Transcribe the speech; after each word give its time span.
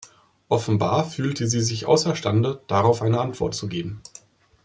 Offenbar 0.49 1.05
fühlte 1.07 1.45
sie 1.47 1.61
sich 1.61 1.85
außerstande, 1.85 2.63
darauf 2.65 3.03
eine 3.03 3.19
Antwort 3.21 3.53
zu 3.53 3.67
geben. 3.67 4.01